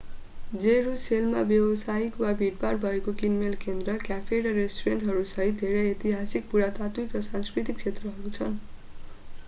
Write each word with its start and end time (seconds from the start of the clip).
जेरूसेलममा 0.51 1.41
व्यवसायिक 1.49 2.15
र 2.19 2.31
भीडभाड 2.37 2.79
भएको 2.81 3.13
किनमेल 3.19 3.59
केन्द्र 3.61 3.95
क्याफे 4.01 4.39
र 4.41 4.53
रेस्टुरेन्टहरूसहित 4.55 5.59
धेरै 5.59 5.83
ऐतिहासिक 5.89 6.49
पुरातात्विक 6.51 7.15
र 7.15 7.21
सांस्कृतिक 7.27 7.77
क्षेत्रहरू 7.77 8.33
छन् 8.33 8.57